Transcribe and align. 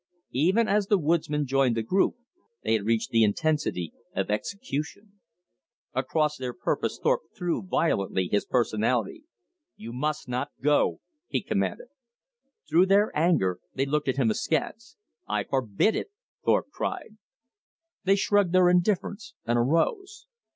Even 0.33 0.67
as 0.67 0.87
the 0.87 0.97
woodsmen 0.97 1.45
joined 1.45 1.75
their 1.75 1.83
group, 1.83 2.15
they 2.63 2.73
had 2.73 2.87
reached 2.87 3.11
the 3.11 3.23
intensity 3.23 3.93
of 4.15 4.31
execution. 4.31 5.19
Across 5.93 6.37
their 6.37 6.55
purpose 6.55 6.97
Thorpe 6.97 7.25
threw 7.37 7.61
violently 7.61 8.27
his 8.27 8.43
personality. 8.43 9.25
"You 9.75 9.93
must 9.93 10.27
not 10.27 10.49
go," 10.59 11.01
he 11.27 11.43
commanded. 11.43 11.89
Through 12.67 12.87
their 12.87 13.15
anger 13.15 13.59
they 13.75 13.85
looked 13.85 14.07
at 14.07 14.17
him 14.17 14.31
askance. 14.31 14.97
"I 15.27 15.43
forbid 15.43 15.95
it," 15.95 16.07
Thorpe 16.43 16.71
cried. 16.71 17.17
They 18.03 18.15
shrugged 18.15 18.53
their 18.53 18.71
indifference 18.71 19.35
and 19.45 19.59
arose. 19.59 20.25